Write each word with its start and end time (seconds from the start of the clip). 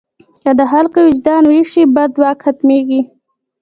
که 0.43 0.51
د 0.59 0.61
خلکو 0.71 0.97
وجدان 1.07 1.43
ویښ 1.49 1.67
شي، 1.73 1.83
بد 1.95 2.11
واک 2.21 2.37
ختمېږي. 2.45 3.01